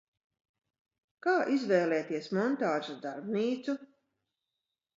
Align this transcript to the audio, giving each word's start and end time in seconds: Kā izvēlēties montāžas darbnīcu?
Kā 1.25 1.35
izvēlēties 1.57 2.31
montāžas 2.39 2.99
darbnīcu? 3.07 3.79